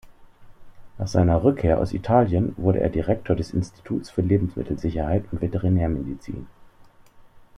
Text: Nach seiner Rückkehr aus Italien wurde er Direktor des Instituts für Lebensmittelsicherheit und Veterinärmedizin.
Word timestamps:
Nach 0.97 1.07
seiner 1.07 1.43
Rückkehr 1.43 1.77
aus 1.77 1.93
Italien 1.93 2.55
wurde 2.57 2.79
er 2.79 2.89
Direktor 2.89 3.35
des 3.35 3.51
Instituts 3.53 4.09
für 4.09 4.21
Lebensmittelsicherheit 4.23 5.25
und 5.31 5.41
Veterinärmedizin. 5.43 6.47